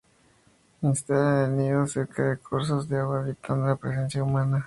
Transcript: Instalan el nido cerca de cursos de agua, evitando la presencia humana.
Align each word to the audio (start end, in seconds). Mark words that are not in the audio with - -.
Instalan 0.81 1.51
el 1.51 1.57
nido 1.57 1.85
cerca 1.85 2.23
de 2.27 2.37
cursos 2.37 2.89
de 2.89 2.97
agua, 2.97 3.21
evitando 3.21 3.67
la 3.67 3.75
presencia 3.75 4.23
humana. 4.23 4.59